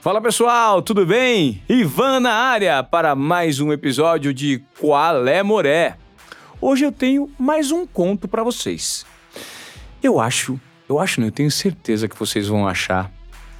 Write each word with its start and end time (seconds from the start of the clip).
Fala 0.00 0.20
pessoal, 0.20 0.80
tudo 0.80 1.04
bem? 1.04 1.62
Ivan 1.68 2.20
na 2.20 2.32
área 2.32 2.82
para 2.82 3.14
mais 3.14 3.60
um 3.60 3.72
episódio 3.72 4.32
de 4.32 4.62
Qual 4.78 5.26
é 5.26 5.42
Moré. 5.42 5.96
Hoje 6.60 6.84
eu 6.84 6.92
tenho 6.92 7.30
mais 7.38 7.70
um 7.70 7.86
conto 7.86 8.26
para 8.26 8.42
vocês. 8.42 9.04
Eu 10.02 10.18
acho, 10.18 10.58
eu 10.88 10.98
acho, 10.98 11.20
eu 11.20 11.30
tenho 11.30 11.50
certeza 11.50 12.08
que 12.08 12.18
vocês 12.18 12.48
vão 12.48 12.66
achar 12.66 13.12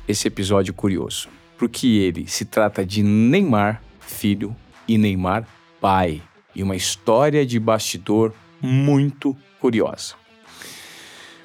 esse 0.09 0.27
episódio 0.27 0.73
curioso, 0.73 1.29
porque 1.59 1.87
ele 1.87 2.27
se 2.27 2.45
trata 2.45 2.85
de 2.85 3.03
Neymar 3.03 3.83
filho 4.01 4.57
e 4.89 4.99
Neymar 4.99 5.47
pai, 5.81 6.21
e 6.55 6.63
uma 6.63 6.77
história 6.77 7.47
de 7.47 7.61
bastidor 7.61 8.35
muito 8.61 9.37
curiosa. 9.61 10.15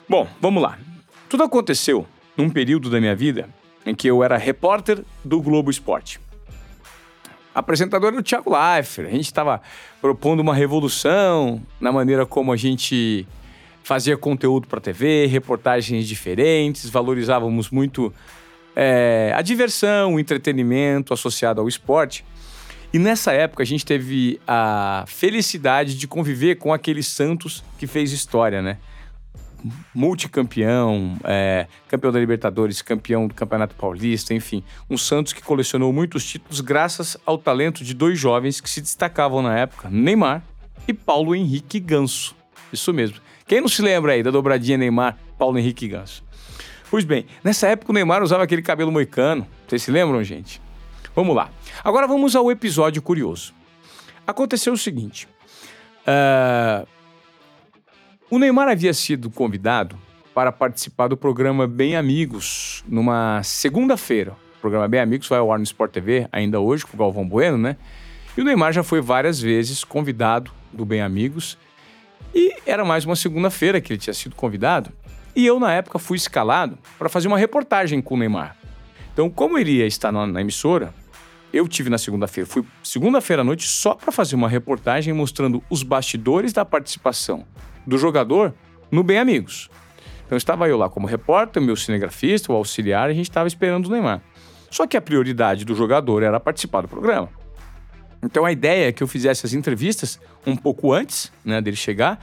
Bom, 0.10 0.28
vamos 0.42 0.62
lá. 0.62 0.78
Tudo 1.30 1.44
aconteceu 1.44 2.06
num 2.38 2.50
período 2.50 2.90
da 2.90 3.00
minha 3.00 3.16
vida 3.16 3.50
em 3.86 3.94
que 3.94 4.08
eu 4.08 4.24
era 4.24 4.38
repórter 4.38 5.04
do 5.24 5.42
Globo 5.42 5.70
Esporte. 5.70 6.20
Apresentador 7.54 8.12
era 8.12 8.20
o 8.20 8.24
Thiago 8.24 8.52
Leifert. 8.52 9.08
A 9.08 9.12
gente 9.12 9.26
estava 9.26 9.62
propondo 10.02 10.42
uma 10.42 10.54
revolução 10.54 11.62
na 11.80 11.92
maneira 11.92 12.26
como 12.26 12.52
a 12.52 12.58
gente 12.58 13.26
fazia 13.84 14.18
conteúdo 14.18 14.68
para 14.68 14.82
TV, 14.82 15.28
reportagens 15.28 16.08
diferentes, 16.08 16.90
valorizávamos 16.90 17.70
muito 17.70 18.12
é, 18.76 19.32
a 19.36 19.42
diversão, 19.42 20.16
o 20.16 20.20
entretenimento 20.20 21.14
associado 21.14 21.62
ao 21.62 21.68
esporte. 21.68 22.26
E 22.92 23.00
nessa 23.00 23.32
época 23.32 23.64
a 23.64 23.66
gente 23.66 23.86
teve 23.86 24.40
a 24.48 25.06
felicidade 25.08 25.96
de 25.98 26.08
conviver 26.08 26.56
com 26.56 26.74
aquele 26.74 27.04
Santos 27.04 27.64
que 27.78 27.88
fez 27.88 28.12
história, 28.12 28.62
né? 28.62 28.78
Multicampeão, 29.94 31.18
é, 31.24 31.68
campeão 31.88 32.12
da 32.12 32.20
Libertadores, 32.20 32.82
campeão 32.82 33.28
do 33.28 33.34
Campeonato 33.34 33.76
Paulista, 33.76 34.34
enfim. 34.34 34.64
Um 34.90 34.98
Santos 34.98 35.34
que 35.34 35.42
colecionou 35.42 35.92
muitos 35.92 36.26
títulos 36.26 36.62
graças 36.62 37.18
ao 37.26 37.38
talento 37.38 37.84
de 37.84 37.94
dois 37.94 38.20
jovens 38.20 38.62
que 38.62 38.70
se 38.70 38.82
destacavam 38.82 39.42
na 39.42 39.58
época, 39.58 39.90
Neymar 39.90 40.44
e 40.88 40.94
Paulo 40.94 41.36
Henrique 41.36 41.80
Ganso. 41.80 42.36
Isso 42.72 42.94
mesmo. 42.94 43.18
Quem 43.48 43.62
não 43.62 43.68
se 43.68 43.82
lembra 43.82 44.14
aí 44.14 44.24
da 44.24 44.32
dobradinha 44.32 44.78
Neymar, 44.78 45.18
Paulo 45.38 45.58
Henrique 45.58 45.88
Ganso? 45.88 46.24
Pois 46.90 47.04
bem, 47.04 47.26
nessa 47.44 47.68
época 47.68 47.92
o 47.92 47.94
Neymar 47.94 48.24
usava 48.24 48.44
aquele 48.44 48.62
cabelo 48.62 48.92
moicano. 48.92 49.48
Vocês 49.68 49.84
se 49.84 49.92
lembram, 49.92 50.24
gente? 50.24 50.62
Vamos 51.16 51.36
lá. 51.36 51.50
Agora 51.84 52.08
vamos 52.08 52.36
ao 52.36 52.52
episódio 52.52 53.02
curioso. 53.02 53.54
Aconteceu 54.28 54.74
o 54.74 54.78
seguinte. 54.78 55.28
Uh, 56.02 56.88
o 58.30 58.40
Neymar 58.40 58.68
havia 58.68 58.94
sido 58.94 59.30
convidado 59.30 59.98
para 60.34 60.52
participar 60.52 61.08
do 61.08 61.16
programa 61.16 61.68
Bem 61.68 61.96
Amigos 61.96 62.84
numa 62.88 63.42
segunda-feira. 63.44 64.36
O 64.58 64.62
programa 64.62 64.88
Bem 64.88 65.00
Amigos 65.00 65.28
vai 65.28 65.38
ao 65.38 65.52
ar 65.52 65.60
no 65.60 65.64
Sport 65.64 65.92
TV 65.92 66.28
ainda 66.32 66.60
hoje 66.60 66.86
com 66.86 66.96
o 66.96 67.00
Galvão 67.00 67.28
Bueno, 67.28 67.58
né? 67.58 67.78
E 68.36 68.42
o 68.42 68.44
Neymar 68.44 68.74
já 68.74 68.84
foi 68.84 69.00
várias 69.00 69.40
vezes 69.40 69.84
convidado 69.84 70.52
do 70.74 70.84
Bem 70.84 71.02
Amigos 71.02 71.58
e 72.34 72.56
era 72.66 72.84
mais 72.84 73.06
uma 73.06 73.16
segunda-feira 73.16 73.80
que 73.80 73.94
ele 73.94 74.00
tinha 74.00 74.14
sido 74.14 74.36
convidado. 74.36 74.92
E 75.36 75.46
eu, 75.46 75.60
na 75.60 75.72
época, 75.72 76.00
fui 76.00 76.18
escalado 76.18 76.78
para 76.98 77.08
fazer 77.08 77.28
uma 77.28 77.38
reportagem 77.38 78.02
com 78.02 78.16
o 78.16 78.18
Neymar. 78.18 78.58
Então, 79.14 79.30
como 79.30 79.58
ele 79.58 79.72
ia 79.72 79.86
estar 79.86 80.12
na, 80.12 80.26
na 80.26 80.42
emissora, 80.42 80.94
eu 81.54 81.68
tive 81.68 81.90
na 81.90 81.98
segunda-feira. 81.98 82.50
Fui 82.50 82.66
segunda-feira 82.84 83.44
à 83.44 83.46
noite 83.46 83.68
só 83.68 83.94
para 83.94 84.12
fazer 84.12 84.36
uma 84.36 84.50
reportagem 84.50 85.14
mostrando 85.14 85.64
os 85.70 85.84
bastidores 85.84 86.52
da 86.52 86.66
participação 86.66 87.46
do 87.86 87.98
jogador 87.98 88.54
no 88.92 89.04
Bem 89.04 89.20
Amigos. 89.20 89.70
Então 90.26 90.38
estava 90.38 90.68
eu 90.68 90.78
lá 90.78 90.90
como 90.90 91.06
repórter, 91.08 91.62
meu 91.62 91.76
cinegrafista, 91.76 92.52
o 92.52 92.56
auxiliar, 92.56 93.10
e 93.10 93.12
a 93.12 93.16
gente 93.16 93.30
estava 93.30 93.48
esperando 93.48 93.88
o 93.88 93.92
Neymar. 93.92 94.22
Só 94.72 94.88
que 94.88 94.98
a 94.98 95.02
prioridade 95.02 95.64
do 95.64 95.76
jogador 95.76 96.24
era 96.24 96.40
participar 96.40 96.82
do 96.82 96.88
programa. 96.88 97.30
Então 98.24 98.44
a 98.44 98.52
ideia 98.52 98.90
é 98.90 98.92
que 98.92 99.04
eu 99.04 99.08
fizesse 99.08 99.46
as 99.46 99.54
entrevistas 99.54 100.20
um 100.46 100.56
pouco 100.56 100.92
antes 100.92 101.32
né, 101.44 101.62
dele 101.62 101.78
chegar, 101.78 102.20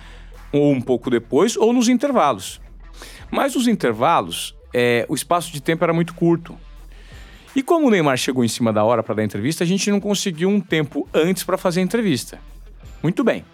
ou 0.51 0.73
um 0.73 0.81
pouco 0.81 1.09
depois, 1.09 1.57
ou 1.57 1.73
nos 1.73 1.89
intervalos. 1.89 2.61
Mas 3.31 3.57
os 3.57 3.67
intervalos, 3.67 4.55
é, 4.75 5.07
o 5.09 5.15
espaço 5.15 5.53
de 5.53 5.63
tempo 5.63 5.85
era 5.85 5.93
muito 5.93 6.13
curto. 6.15 6.59
E 7.55 7.63
como 7.63 7.87
o 7.87 7.91
Neymar 7.91 8.17
chegou 8.17 8.45
em 8.45 8.49
cima 8.49 8.73
da 8.73 8.83
hora 8.83 9.03
para 9.03 9.15
dar 9.15 9.25
entrevista, 9.25 9.63
a 9.63 9.67
gente 9.67 9.91
não 9.91 10.01
conseguiu 10.01 10.49
um 10.49 10.61
tempo 10.61 11.09
antes 11.15 11.45
para 11.45 11.57
fazer 11.57 11.81
a 11.81 11.83
entrevista. 11.83 12.39
Muito 13.03 13.23
bem. 13.23 13.45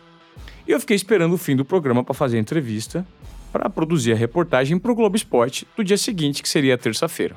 E 0.68 0.72
eu 0.72 0.78
fiquei 0.78 0.94
esperando 0.94 1.32
o 1.32 1.38
fim 1.38 1.56
do 1.56 1.64
programa 1.64 2.04
para 2.04 2.12
fazer 2.12 2.36
a 2.36 2.40
entrevista, 2.40 3.06
para 3.50 3.70
produzir 3.70 4.12
a 4.12 4.14
reportagem 4.14 4.78
para 4.78 4.92
o 4.92 4.94
Globo 4.94 5.16
Esporte 5.16 5.66
do 5.74 5.82
dia 5.82 5.96
seguinte, 5.96 6.42
que 6.42 6.48
seria 6.48 6.76
terça-feira. 6.76 7.34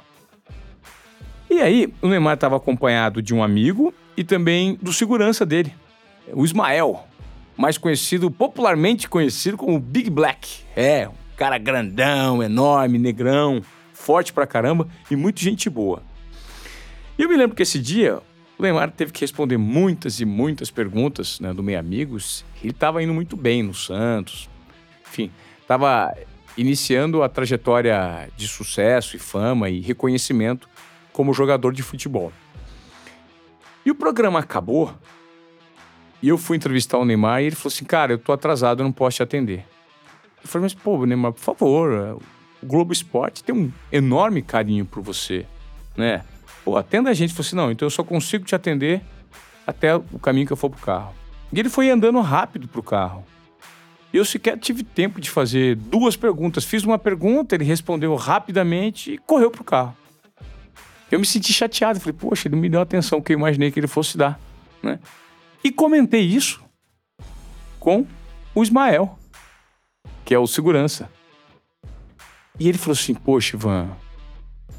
E 1.50 1.62
aí, 1.62 1.94
o 2.02 2.10
Neymar 2.10 2.34
estava 2.34 2.58
acompanhado 2.58 3.22
de 3.22 3.34
um 3.34 3.42
amigo 3.42 3.94
e 4.18 4.24
também 4.26 4.78
do 4.82 4.92
segurança 4.92 5.46
dele, 5.46 5.74
o 6.34 6.44
Ismael, 6.44 7.08
mais 7.56 7.78
conhecido, 7.78 8.30
popularmente 8.30 9.08
conhecido 9.08 9.56
como 9.56 9.80
Big 9.80 10.10
Black. 10.10 10.64
É, 10.76 11.08
um 11.08 11.36
cara 11.38 11.58
grandão, 11.58 12.44
enorme, 12.44 13.00
negrão, 13.00 13.62
forte 13.94 14.34
pra 14.34 14.46
caramba 14.46 14.90
e 15.10 15.16
muito 15.16 15.40
gente 15.40 15.70
boa. 15.70 16.04
E 17.18 17.24
eu 17.24 17.30
me 17.30 17.38
lembro 17.38 17.56
que 17.56 17.64
esse 17.64 17.80
dia 17.80 18.20
o 18.62 18.64
Neymar 18.64 18.92
teve 18.92 19.12
que 19.12 19.22
responder 19.22 19.58
muitas 19.58 20.20
e 20.20 20.26
muitas 20.26 20.70
perguntas 20.70 21.40
né, 21.40 21.52
do 21.52 21.64
Meio 21.64 21.80
Amigos. 21.80 22.46
Ele 22.62 22.70
estava 22.70 23.02
indo 23.02 23.12
muito 23.12 23.36
bem 23.36 23.64
no 23.64 23.74
Santos. 23.74 24.48
Enfim, 25.10 25.32
estava 25.60 26.16
iniciando 26.56 27.24
a 27.24 27.30
trajetória 27.30 28.30
de 28.38 28.48
sucesso 28.48 29.16
e 29.16 29.20
fama 29.20 29.68
e 29.68 29.80
reconhecimento 29.80 30.70
como 31.12 31.34
jogador 31.34 31.74
de 31.74 31.82
futebol. 31.82 32.32
E 33.84 33.90
o 33.90 33.96
programa 33.96 34.38
acabou 34.38 34.94
e 36.22 36.30
eu 36.30 36.38
fui 36.38 36.56
entrevistar 36.56 37.00
o 37.00 37.06
Neymar 37.06 37.42
e 37.42 37.46
ele 37.46 37.56
falou 37.56 37.74
assim: 37.74 37.84
Cara, 37.84 38.14
eu 38.14 38.20
tô 38.20 38.32
atrasado, 38.32 38.82
eu 38.82 38.84
não 38.84 38.92
posso 38.92 39.18
te 39.18 39.24
atender. 39.24 39.66
Eu 40.44 40.48
falei: 40.48 40.66
Mas, 40.66 40.76
pô, 40.76 41.04
Neymar, 41.04 41.34
por 41.34 41.42
favor, 41.42 42.22
o 42.62 42.66
Globo 42.66 42.94
Esporte 42.94 43.44
tem 43.44 43.56
um 43.56 43.72
enorme 43.92 44.44
carinho 44.44 44.86
por 44.86 45.02
você, 45.02 45.48
né? 45.98 46.24
Pô, 46.64 46.78
atenda 46.78 47.10
a 47.10 47.14
gente. 47.14 47.34
Falei 47.34 47.48
assim, 47.48 47.56
não, 47.56 47.72
então 47.72 47.86
eu 47.86 47.90
só 47.90 48.04
consigo 48.04 48.46
te 48.46 48.56
atender 48.56 49.02
até 49.66 49.96
o 49.96 50.20
caminho 50.22 50.48
que 50.48 50.54
eu 50.54 50.58
for 50.58 50.70
pro 50.70 50.80
carro. 50.80 51.14
E 51.52 51.60
ele 51.60 51.70
foi 51.70 51.90
andando 51.90 52.20
rápido 52.22 52.68
pro 52.68 52.84
carro. 52.84 53.26
Eu 54.14 54.26
sequer 54.26 54.58
tive 54.58 54.84
tempo 54.84 55.22
de 55.22 55.30
fazer 55.30 55.76
duas 55.76 56.16
perguntas. 56.16 56.66
Fiz 56.66 56.84
uma 56.84 57.00
pergunta, 57.00 57.56
ele 57.56 57.64
respondeu 57.64 58.14
rapidamente 58.16 59.14
e 59.14 59.18
correu 59.18 59.50
pro 59.50 59.64
carro. 59.64 59.96
Eu 61.10 61.20
me 61.20 61.26
senti 61.26 61.54
chateado. 61.54 62.00
Falei, 62.00 62.14
poxa, 62.14 62.48
ele 62.48 62.56
me 62.56 62.70
deu 62.70 62.80
a 62.80 62.84
atenção 62.84 63.22
que 63.22 63.34
eu 63.34 63.38
imaginei 63.38 63.72
que 63.72 63.80
ele 63.80 63.88
fosse 63.88 64.18
dar. 64.18 64.40
Né? 64.84 65.00
E 65.64 65.72
comentei 65.72 66.22
isso 66.22 66.62
com 67.80 68.06
o 68.54 68.64
Ismael, 68.64 69.18
que 70.26 70.34
é 70.34 70.40
o 70.40 70.48
segurança. 70.48 71.10
E 72.60 72.68
ele 72.68 72.78
falou 72.78 72.94
assim: 72.94 73.14
Poxa, 73.14 73.56
Ivan, 73.56 73.90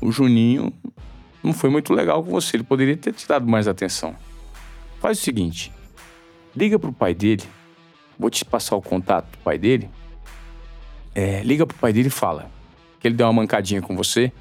o 0.00 0.10
Juninho 0.12 0.72
não 1.42 1.52
foi 1.52 1.68
muito 1.70 1.92
legal 1.92 2.22
com 2.22 2.30
você. 2.30 2.56
Ele 2.56 2.64
poderia 2.64 2.96
ter 2.96 3.12
te 3.12 3.26
dado 3.26 3.46
mais 3.46 3.66
atenção. 3.66 4.14
Faz 5.00 5.18
o 5.18 5.22
seguinte: 5.22 5.72
liga 6.54 6.78
pro 6.78 6.92
pai 6.92 7.14
dele. 7.14 7.42
Vou 8.18 8.30
te 8.30 8.44
passar 8.44 8.76
o 8.76 8.82
contato 8.82 9.30
do 9.32 9.38
pai 9.38 9.58
dele. 9.58 9.90
É, 11.14 11.42
liga 11.42 11.66
pro 11.66 11.76
pai 11.76 11.92
dele 11.92 12.08
e 12.08 12.10
fala 12.10 12.50
que 13.00 13.08
ele 13.08 13.16
deu 13.16 13.26
uma 13.26 13.32
mancadinha 13.32 13.82
com 13.82 13.96
você. 13.96 14.32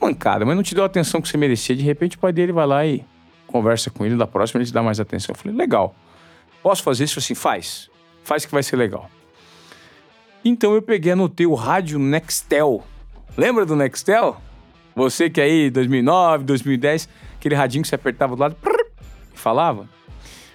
Mancada, 0.00 0.44
mas 0.44 0.56
não 0.56 0.62
te 0.62 0.74
deu 0.74 0.82
a 0.82 0.86
atenção 0.86 1.20
que 1.20 1.28
você 1.28 1.36
merecia. 1.36 1.76
De 1.76 1.82
repente 1.82 2.16
o 2.16 2.18
pai 2.18 2.32
dele 2.32 2.52
vai 2.52 2.66
lá 2.66 2.86
e 2.86 3.04
conversa 3.46 3.90
com 3.90 4.04
ele. 4.06 4.16
Da 4.16 4.26
próxima 4.26 4.60
ele 4.60 4.66
te 4.66 4.72
dá 4.72 4.82
mais 4.82 4.98
atenção. 4.98 5.34
Eu 5.34 5.38
falei: 5.38 5.56
legal. 5.56 5.94
Posso 6.62 6.82
fazer 6.82 7.04
isso 7.04 7.18
assim? 7.18 7.34
Faz. 7.34 7.90
Faz 8.22 8.46
que 8.46 8.52
vai 8.52 8.62
ser 8.62 8.76
legal. 8.76 9.10
Então 10.42 10.74
eu 10.74 10.80
peguei, 10.80 11.12
anotei 11.12 11.46
o 11.46 11.54
rádio 11.54 11.98
Nextel. 11.98 12.82
Lembra 13.36 13.66
do 13.66 13.76
Nextel? 13.76 14.40
Você 14.94 15.28
que 15.28 15.40
aí, 15.40 15.70
2009, 15.70 16.44
2010, 16.44 17.08
aquele 17.36 17.54
radinho 17.54 17.82
que 17.82 17.88
você 17.88 17.94
apertava 17.94 18.36
do 18.36 18.40
lado 18.40 18.56
e 19.34 19.38
falava. 19.38 19.88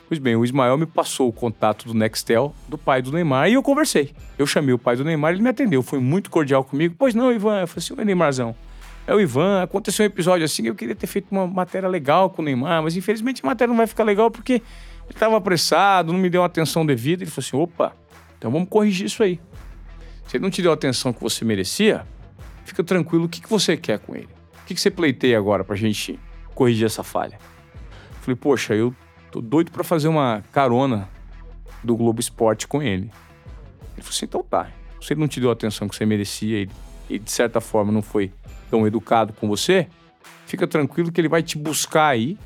Pois 0.07 0.17
bem, 0.17 0.35
o 0.35 0.43
Ismael 0.43 0.75
me 0.77 0.87
passou 0.87 1.29
o 1.29 1.31
contato 1.31 1.87
do 1.87 1.93
Nextel, 1.93 2.53
do 2.67 2.77
pai 2.77 3.01
do 3.01 3.11
Neymar, 3.11 3.47
e 3.47 3.53
eu 3.53 3.61
conversei. 3.61 4.11
Eu 4.39 4.47
chamei 4.47 4.73
o 4.73 4.79
pai 4.79 4.95
do 4.95 5.03
Neymar, 5.03 5.33
ele 5.33 5.41
me 5.43 5.49
atendeu, 5.49 5.83
foi 5.83 5.99
muito 5.99 6.31
cordial 6.31 6.63
comigo. 6.63 6.95
Pois 6.97 7.13
não, 7.13 7.31
Ivan. 7.31 7.61
Eu 7.61 7.67
falei 7.67 7.83
assim, 7.83 7.93
oi, 7.95 8.03
Neymarzão. 8.03 8.55
É 9.05 9.13
o 9.13 9.19
Ivan, 9.19 9.61
aconteceu 9.61 10.03
um 10.03 10.07
episódio 10.07 10.45
assim, 10.45 10.67
eu 10.67 10.75
queria 10.75 10.95
ter 10.95 11.07
feito 11.07 11.27
uma 11.31 11.45
matéria 11.45 11.87
legal 11.89 12.29
com 12.29 12.41
o 12.41 12.45
Neymar, 12.45 12.81
mas 12.83 12.95
infelizmente 12.95 13.41
a 13.43 13.47
matéria 13.47 13.69
não 13.69 13.77
vai 13.77 13.87
ficar 13.87 14.03
legal 14.03 14.31
porque 14.31 14.53
ele 14.53 14.61
estava 15.09 15.35
apressado, 15.35 16.13
não 16.13 16.19
me 16.19 16.29
deu 16.29 16.43
a 16.43 16.45
atenção 16.45 16.85
devida. 16.85 17.23
Ele 17.23 17.31
falou 17.31 17.45
assim: 17.47 17.57
opa, 17.57 17.95
então 18.37 18.51
vamos 18.51 18.69
corrigir 18.69 19.07
isso 19.07 19.21
aí. 19.21 19.39
Se 20.27 20.37
ele 20.37 20.43
não 20.43 20.51
te 20.51 20.61
deu 20.61 20.71
a 20.71 20.75
atenção 20.75 21.11
que 21.11 21.21
você 21.21 21.43
merecia, 21.43 22.05
fica 22.69 22.83
tranquilo, 22.83 23.25
o 23.25 23.29
que, 23.29 23.41
que 23.41 23.49
você 23.49 23.75
quer 23.75 23.99
com 23.99 24.15
ele? 24.15 24.29
O 24.61 24.65
que, 24.65 24.75
que 24.75 24.81
você 24.81 24.91
pleiteia 24.91 25.37
agora 25.37 25.63
pra 25.63 25.75
gente 25.75 26.19
corrigir 26.55 26.85
essa 26.85 27.03
falha? 27.03 27.37
Falei, 28.21 28.35
poxa, 28.35 28.75
eu 28.75 28.93
tô 29.31 29.41
doido 29.41 29.71
para 29.71 29.83
fazer 29.83 30.07
uma 30.07 30.43
carona 30.51 31.09
do 31.83 31.95
Globo 31.95 32.19
Esporte 32.19 32.67
com 32.67 32.81
ele. 32.81 33.11
Ele 33.93 34.01
falou 34.01 34.09
assim, 34.09 34.25
então 34.25 34.43
tá. 34.43 34.71
Se 35.01 35.13
ele 35.13 35.19
não 35.21 35.27
te 35.27 35.39
deu 35.39 35.49
a 35.49 35.53
atenção 35.53 35.87
que 35.87 35.95
você 35.95 36.05
merecia, 36.05 36.57
ele 36.57 36.71
e 37.09 37.17
de 37.17 37.31
certa 37.31 37.59
forma 37.59 37.91
não 37.91 38.01
foi 38.01 38.31
tão 38.69 38.85
educado 38.85 39.33
com 39.33 39.47
você, 39.47 39.87
fica 40.45 40.67
tranquilo 40.67 41.11
que 41.11 41.19
ele 41.19 41.27
vai 41.27 41.41
te 41.41 41.57
buscar 41.57 42.07
aí 42.07 42.37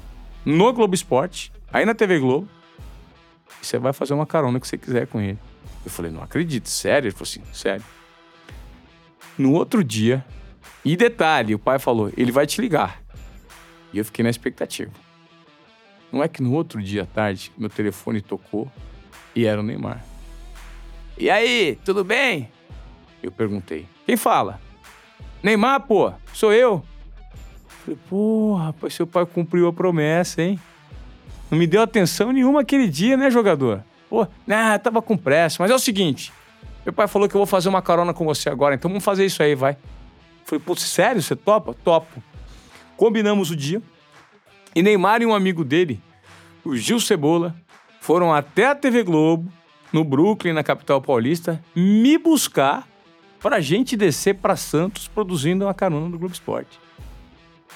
no 0.46 0.72
Globo 0.72 0.96
Esporte, 0.96 1.52
aí 1.72 1.86
na 1.86 1.94
TV 1.94 2.20
Globo, 2.20 2.48
e 3.62 3.66
você 3.66 3.78
vai 3.78 3.92
fazer 3.92 4.14
uma 4.14 4.26
carona 4.26 4.60
que 4.60 4.68
você 4.68 4.78
quiser 4.78 5.06
com 5.08 5.20
ele. 5.20 5.38
Eu 5.86 5.92
falei, 5.92 6.12
não 6.12 6.24
acredito, 6.24 6.70
sério? 6.70 7.08
Ele 7.08 7.14
falou 7.14 7.24
assim, 7.24 7.42
sério. 7.52 7.84
No 9.38 9.54
outro 9.54 9.84
dia, 9.84 10.24
e 10.86 10.96
detalhe, 10.96 11.56
o 11.56 11.60
pai 11.60 11.80
falou, 11.80 12.12
ele 12.16 12.32
vai 12.32 12.46
te 12.46 12.62
ligar. 12.62 13.02
E 13.92 13.98
eu 13.98 14.06
fiquei 14.06 14.24
na 14.24 14.30
expectativa. 14.30 14.92
Não 16.12 16.24
é 16.24 16.28
que 16.28 16.44
no 16.44 16.54
outro 16.54 16.82
dia 16.82 17.04
à 17.04 17.06
tarde, 17.06 17.52
meu 17.58 17.70
telefone 17.70 18.22
tocou 18.22 18.72
e 19.36 19.46
era 19.46 19.60
o 19.60 19.64
Neymar. 19.64 20.04
E 21.18 21.30
aí, 21.30 21.78
tudo 21.84 22.04
bem? 22.04 22.52
Eu 23.22 23.32
perguntei. 23.32 23.88
Quem 24.06 24.18
fala? 24.18 24.60
Neymar, 25.42 25.82
pô, 25.82 26.12
sou 26.34 26.54
eu. 26.54 26.84
Falei, 27.84 28.00
pô, 28.10 28.56
rapaz, 28.56 28.94
seu 28.94 29.08
pai 29.08 29.26
cumpriu 29.26 29.68
a 29.68 29.74
promessa, 29.74 30.42
hein? 30.42 30.60
Não 31.50 31.58
me 31.58 31.68
deu 31.68 31.82
atenção 31.82 32.32
nenhuma 32.32 32.62
aquele 32.62 32.88
dia, 32.88 33.18
né, 33.18 33.30
jogador? 33.30 33.84
Pô, 34.10 34.28
nah, 34.46 34.78
tava 34.80 35.02
com 35.02 35.18
pressa, 35.18 35.58
mas 35.62 35.72
é 35.72 35.76
o 35.76 35.80
seguinte: 35.80 36.32
meu 36.86 36.94
pai 36.94 37.08
falou 37.08 37.30
que 37.30 37.36
eu 37.36 37.40
vou 37.40 37.46
fazer 37.46 37.70
uma 37.70 37.82
carona 37.82 38.14
com 38.14 38.26
você 38.26 38.50
agora, 38.50 38.76
então 38.76 38.90
vamos 38.90 39.04
fazer 39.04 39.26
isso 39.26 39.42
aí, 39.42 39.56
vai. 39.56 39.78
Falei, 40.46 40.62
pô, 40.66 40.76
sério? 40.76 41.22
Você 41.22 41.36
topa? 41.36 41.74
Topo. 41.74 42.22
Combinamos 42.98 43.52
o 43.52 43.56
dia. 43.56 43.82
E 44.76 44.82
Neymar 44.82 45.22
e 45.22 45.26
um 45.26 45.34
amigo 45.34 45.64
dele, 45.64 46.02
o 46.66 46.76
Gil 46.76 47.00
Cebola, 47.00 47.56
foram 48.02 48.34
até 48.34 48.68
a 48.68 48.76
TV 48.76 49.04
Globo, 49.04 49.52
no 49.94 50.04
Brooklyn, 50.04 50.54
na 50.54 50.64
capital 50.64 51.00
paulista, 51.00 51.64
me 51.76 52.18
buscar 52.18 52.88
para 53.40 53.58
a 53.58 53.62
gente 53.62 53.96
descer 53.96 54.36
para 54.36 54.56
Santos 54.56 55.08
produzindo 55.08 55.66
uma 55.66 55.74
carona 55.74 56.10
do 56.10 56.18
Globo 56.18 56.34
Esporte. 56.34 56.80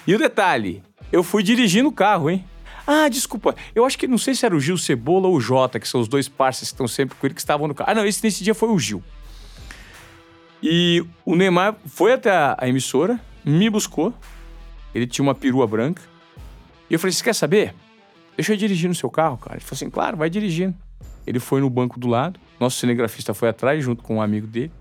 E 0.08 0.16
o 0.16 0.18
detalhe, 0.18 0.82
eu 1.12 1.22
fui 1.22 1.44
dirigindo 1.44 1.90
o 1.90 1.92
carro, 1.92 2.30
hein? 2.30 2.44
Ah, 2.90 3.10
desculpa, 3.10 3.54
eu 3.76 3.84
acho 3.84 3.98
que 3.98 4.08
não 4.08 4.18
sei 4.18 4.34
se 4.34 4.46
era 4.46 4.56
o 4.56 4.62
Gil 4.62 4.78
Cebola 4.78 5.28
ou 5.28 5.36
o 5.36 5.42
Jota, 5.42 5.78
que 5.78 5.88
são 5.88 6.00
os 6.00 6.08
dois 6.08 6.30
parceiros 6.30 6.70
que 6.70 6.76
estão 6.76 6.88
sempre 6.88 7.18
com 7.18 7.28
ele, 7.28 7.34
que 7.34 7.42
estavam 7.42 7.68
no 7.68 7.76
carro. 7.76 7.92
Ah, 7.92 7.96
não, 7.96 8.06
esse 8.06 8.24
nesse 8.24 8.42
dia 8.46 8.56
foi 8.56 8.70
o 8.70 8.80
Gil. 8.80 9.04
E 10.64 11.06
o 11.26 11.36
Neymar 11.36 11.76
foi 11.86 12.14
até 12.14 12.32
a 12.32 12.68
emissora, 12.68 13.20
me 13.44 13.70
buscou. 13.70 14.14
Ele 14.96 15.06
tinha 15.06 15.22
uma 15.22 15.36
perua 15.36 15.68
branca. 15.68 16.02
E 16.90 16.94
eu 16.94 17.00
falei: 17.00 17.12
Você 17.12 17.24
quer 17.24 17.36
saber? 17.36 17.76
Deixa 18.38 18.54
eu 18.54 18.58
dirigir 18.58 18.88
no 18.88 18.96
seu 18.96 19.10
carro, 19.10 19.38
cara. 19.38 19.56
Ele 19.58 19.64
falou 19.66 19.76
assim: 19.76 19.90
Claro, 19.90 20.16
vai 20.16 20.30
dirigindo. 20.30 20.74
Ele 21.26 21.40
foi 21.40 21.60
no 21.60 21.70
banco 21.70 22.00
do 22.00 22.08
lado, 22.08 22.40
nosso 22.58 22.80
cinegrafista 22.80 23.34
foi 23.34 23.50
atrás, 23.50 23.84
junto 23.84 24.02
com 24.02 24.16
um 24.16 24.22
amigo 24.22 24.48
dele. 24.48 24.72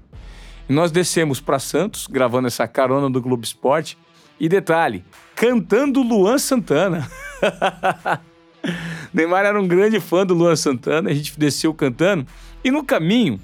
E 0.68 0.72
nós 0.72 0.92
descemos 0.92 1.40
para 1.40 1.58
Santos, 1.58 2.06
gravando 2.06 2.46
essa 2.46 2.68
carona 2.68 3.10
do 3.10 3.20
Globo 3.20 3.42
Esporte. 3.42 3.98
E 4.38 4.48
detalhe, 4.48 5.04
cantando 5.36 6.02
Luan 6.02 6.38
Santana. 6.38 7.08
Neymar 9.12 9.44
era 9.44 9.60
um 9.60 9.68
grande 9.68 10.00
fã 10.00 10.26
do 10.26 10.34
Luan 10.34 10.56
Santana, 10.56 11.10
a 11.10 11.14
gente 11.14 11.38
desceu 11.38 11.72
cantando. 11.72 12.26
E 12.64 12.70
no 12.70 12.82
caminho, 12.82 13.38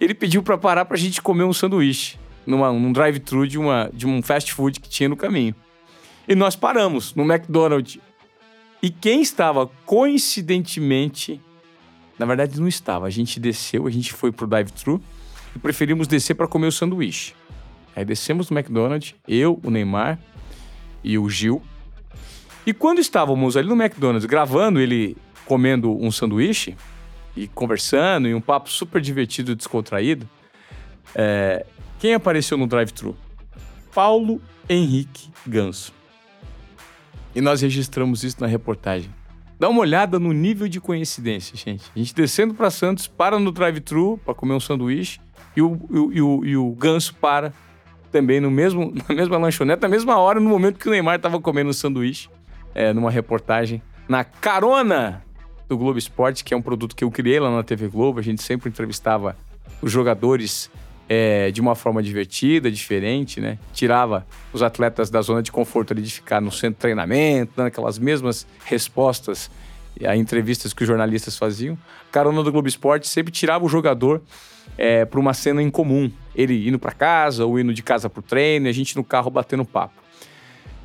ele 0.00 0.12
pediu 0.12 0.42
para 0.42 0.58
parar 0.58 0.84
para 0.84 0.96
a 0.96 1.00
gente 1.00 1.22
comer 1.22 1.44
um 1.44 1.52
sanduíche 1.52 2.18
numa, 2.44 2.72
num 2.72 2.92
drive-thru 2.92 3.46
de, 3.46 3.58
uma, 3.58 3.88
de 3.94 4.06
um 4.06 4.20
fast 4.20 4.52
food 4.52 4.80
que 4.80 4.88
tinha 4.88 5.08
no 5.08 5.16
caminho. 5.16 5.54
E 6.28 6.34
nós 6.34 6.56
paramos 6.56 7.14
no 7.14 7.22
McDonald's. 7.22 7.98
E 8.82 8.90
quem 8.90 9.22
estava 9.22 9.70
coincidentemente, 9.86 11.40
na 12.18 12.26
verdade 12.26 12.58
não 12.58 12.66
estava, 12.66 13.06
a 13.06 13.10
gente 13.10 13.38
desceu, 13.38 13.86
a 13.86 13.90
gente 13.90 14.12
foi 14.12 14.32
pro 14.32 14.46
drive-thru 14.46 15.00
e 15.54 15.58
preferimos 15.58 16.08
descer 16.08 16.34
para 16.34 16.48
comer 16.48 16.66
o 16.66 16.72
sanduíche. 16.72 17.34
Aí 17.94 18.04
descemos 18.04 18.50
no 18.50 18.58
McDonald's, 18.58 19.14
eu, 19.28 19.60
o 19.62 19.70
Neymar 19.70 20.18
e 21.02 21.18
o 21.18 21.28
Gil. 21.28 21.62
E 22.66 22.72
quando 22.72 22.98
estávamos 22.98 23.56
ali 23.56 23.68
no 23.68 23.80
McDonald's 23.80 24.26
gravando 24.26 24.80
ele 24.80 25.16
comendo 25.46 25.96
um 25.96 26.10
sanduíche, 26.10 26.76
e 27.36 27.48
conversando, 27.48 28.28
e 28.28 28.34
um 28.34 28.40
papo 28.40 28.68
super 28.70 29.00
divertido 29.00 29.52
e 29.52 29.54
descontraído, 29.54 30.28
é, 31.14 31.64
quem 31.98 32.14
apareceu 32.14 32.56
no 32.56 32.66
drive-thru? 32.66 33.16
Paulo 33.94 34.40
Henrique 34.68 35.30
Ganso. 35.46 35.92
E 37.34 37.40
nós 37.40 37.62
registramos 37.62 38.24
isso 38.24 38.40
na 38.40 38.46
reportagem. 38.46 39.10
Dá 39.58 39.68
uma 39.68 39.80
olhada 39.80 40.18
no 40.18 40.32
nível 40.32 40.68
de 40.68 40.80
coincidência, 40.80 41.56
gente. 41.56 41.84
A 41.94 41.98
gente 41.98 42.14
descendo 42.14 42.54
para 42.54 42.70
Santos, 42.70 43.06
para 43.06 43.38
no 43.38 43.52
drive-thru 43.52 44.18
para 44.24 44.34
comer 44.34 44.54
um 44.54 44.60
sanduíche 44.60 45.20
e 45.56 45.62
o, 45.62 46.10
e, 46.12 46.22
o, 46.22 46.44
e 46.44 46.56
o 46.56 46.70
Ganso 46.72 47.14
para 47.14 47.52
também 48.10 48.40
no 48.40 48.50
mesmo, 48.50 48.92
na 49.08 49.14
mesma 49.14 49.38
lanchonete, 49.38 49.82
na 49.82 49.88
mesma 49.88 50.18
hora, 50.18 50.40
no 50.40 50.48
momento 50.48 50.78
que 50.78 50.88
o 50.88 50.90
Neymar 50.90 51.16
estava 51.16 51.40
comendo 51.40 51.70
um 51.70 51.72
sanduíche, 51.72 52.28
é, 52.74 52.92
numa 52.92 53.10
reportagem, 53.10 53.82
na 54.08 54.24
carona 54.24 55.22
do 55.68 55.78
Globo 55.78 55.98
Esporte, 55.98 56.42
que 56.42 56.52
é 56.52 56.56
um 56.56 56.62
produto 56.62 56.96
que 56.96 57.04
eu 57.04 57.10
criei 57.10 57.38
lá 57.38 57.50
na 57.50 57.62
TV 57.62 57.88
Globo. 57.88 58.18
A 58.18 58.22
gente 58.22 58.42
sempre 58.42 58.68
entrevistava 58.68 59.36
os 59.80 59.90
jogadores 59.90 60.70
é, 61.08 61.50
de 61.50 61.60
uma 61.60 61.74
forma 61.74 62.02
divertida, 62.02 62.70
diferente, 62.70 63.40
né? 63.40 63.58
Tirava 63.72 64.26
os 64.52 64.62
atletas 64.62 65.10
da 65.10 65.20
zona 65.22 65.42
de 65.42 65.50
conforto 65.50 65.92
ali 65.92 66.02
de 66.02 66.12
ficar 66.12 66.40
no 66.40 66.50
centro 66.50 66.74
de 66.74 66.80
treinamento, 66.80 67.52
dando 67.56 67.66
aquelas 67.66 67.98
mesmas 67.98 68.46
respostas 68.64 69.50
a 70.04 70.16
entrevistas 70.16 70.72
que 70.72 70.82
os 70.82 70.88
jornalistas 70.88 71.36
faziam. 71.36 71.76
Carona 72.10 72.42
do 72.42 72.52
Globo 72.52 72.68
Esporte 72.68 73.08
sempre 73.08 73.32
tirava 73.32 73.64
o 73.64 73.68
jogador 73.68 74.22
é, 74.78 75.04
para 75.04 75.20
uma 75.20 75.34
cena 75.34 75.62
em 75.62 75.70
comum. 75.70 76.10
Ele 76.34 76.68
indo 76.68 76.78
para 76.78 76.92
casa 76.92 77.44
ou 77.44 77.58
indo 77.58 77.74
de 77.74 77.82
casa 77.82 78.08
para 78.08 78.20
o 78.20 78.22
treino, 78.22 78.68
a 78.68 78.72
gente 78.72 78.96
no 78.96 79.04
carro 79.04 79.30
batendo 79.30 79.64
papo. 79.64 79.94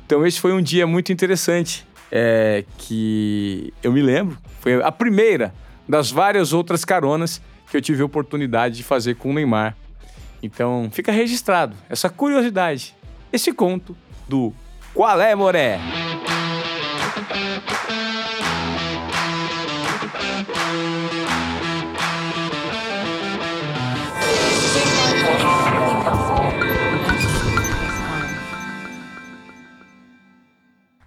Então 0.04 0.26
esse 0.26 0.40
foi 0.40 0.52
um 0.52 0.62
dia 0.62 0.86
muito 0.86 1.12
interessante 1.12 1.86
é, 2.10 2.64
que 2.78 3.72
eu 3.82 3.92
me 3.92 4.00
lembro, 4.00 4.38
foi 4.60 4.82
a 4.82 4.92
primeira 4.92 5.52
das 5.88 6.10
várias 6.10 6.52
outras 6.52 6.84
caronas 6.84 7.40
que 7.70 7.76
eu 7.76 7.80
tive 7.80 8.02
a 8.02 8.06
oportunidade 8.06 8.76
de 8.76 8.82
fazer 8.82 9.16
com 9.16 9.30
o 9.30 9.34
Neymar. 9.34 9.76
Então 10.42 10.88
fica 10.92 11.10
registrado 11.10 11.76
essa 11.88 12.08
curiosidade, 12.08 12.94
esse 13.32 13.52
conto 13.52 13.96
do 14.28 14.52
Qual 14.94 15.20
é 15.20 15.34
Moré? 15.34 15.80